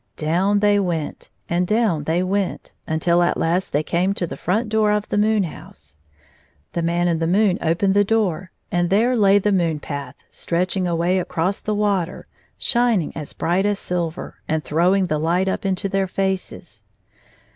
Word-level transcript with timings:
Down 0.17 0.61
they 0.61 0.79
went, 0.79 1.29
and 1.47 1.67
down 1.67 2.05
they 2.05 2.23
went, 2.23 2.71
until 2.87 3.21
at 3.21 3.37
last 3.37 3.71
they 3.71 3.83
came 3.83 4.15
to 4.15 4.25
the 4.25 4.35
front 4.35 4.67
door 4.67 4.91
of 4.91 5.07
the 5.09 5.17
moon 5.19 5.43
house. 5.43 5.97
The 6.73 6.81
Man 6.81 7.07
in 7.07 7.19
the 7.19 7.27
moon 7.27 7.59
opened 7.61 7.93
the 7.93 8.03
door, 8.03 8.49
and 8.71 8.89
there 8.89 9.15
lay 9.15 9.37
the 9.37 9.51
moon 9.51 9.79
path 9.79 10.15
stretching 10.31 10.87
away 10.87 11.19
across 11.19 11.59
the 11.59 11.75
water, 11.75 12.25
shining 12.57 13.15
as 13.15 13.33
bright 13.33 13.63
as 13.67 13.77
silver, 13.77 14.37
and 14.47 14.63
throwing 14.63 15.05
the 15.05 15.19
light 15.19 15.47
up 15.47 15.67
into 15.67 15.87
their 15.87 16.07
faces. 16.07 16.83